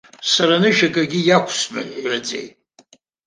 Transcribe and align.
Сара 0.31 0.53
анышә 0.57 0.81
акгьы 0.87 1.19
иақәсмыҳәҳәаӡеит. 1.23 2.51